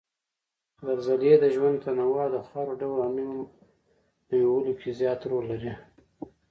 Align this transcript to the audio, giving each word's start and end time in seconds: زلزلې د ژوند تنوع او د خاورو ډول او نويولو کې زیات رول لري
زلزلې 0.85 1.33
د 1.39 1.45
ژوند 1.55 1.77
تنوع 1.83 2.19
او 2.25 2.31
د 2.35 2.37
خاورو 2.47 2.79
ډول 2.81 2.99
او 3.05 3.11
نويولو 4.31 4.73
کې 4.79 4.89
زیات 4.99 5.21
رول 5.29 5.45
لري 5.51 5.73